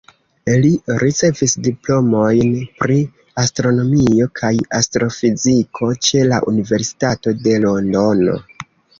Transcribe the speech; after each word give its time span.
Li 0.61 0.69
ricevis 1.01 1.51
diplomojn 1.65 2.55
pri 2.79 2.95
astronomio 3.43 4.25
kaj 4.39 4.51
astrofiziko 4.79 5.91
ĉe 6.07 6.23
la 6.31 6.39
Universitato 6.53 7.35
de 7.43 7.55
Londono. 7.67 8.35